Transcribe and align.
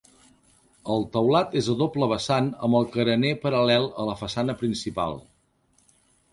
El 0.93 1.03
teulat 1.15 1.53
és 1.61 1.69
a 1.73 1.75
doble 1.83 2.07
vessant 2.15 2.49
amb 2.69 2.79
el 2.81 2.89
carener 2.97 3.33
paral·lel 3.47 3.89
a 4.05 4.09
la 4.11 4.19
façana 4.25 4.59
principal. 4.65 5.25